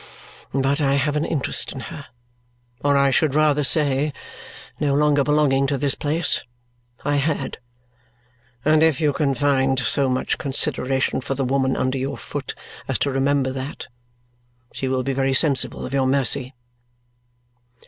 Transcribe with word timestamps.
But 0.51 0.81
I 0.81 0.95
have 0.95 1.15
an 1.15 1.25
interest 1.25 1.71
in 1.71 1.79
her, 1.91 2.07
or 2.83 2.97
I 2.97 3.11
should 3.11 3.35
rather 3.35 3.63
say 3.63 4.13
no 4.79 4.95
longer 4.95 5.21
belonging 5.23 5.67
to 5.67 5.77
this 5.77 5.93
place 5.93 6.43
I 7.05 7.17
had, 7.17 7.59
and 8.65 8.81
if 8.81 8.99
you 8.99 9.13
can 9.13 9.35
find 9.35 9.79
so 9.79 10.09
much 10.09 10.39
consideration 10.39 11.21
for 11.21 11.35
the 11.35 11.45
woman 11.45 11.75
under 11.77 11.99
your 11.99 12.17
foot 12.17 12.55
as 12.87 12.97
to 12.97 13.11
remember 13.11 13.51
that, 13.51 13.89
she 14.73 14.87
will 14.87 15.03
be 15.03 15.13
very 15.13 15.35
sensible 15.35 15.85
of 15.85 15.93
your 15.93 16.07
mercy." 16.07 16.55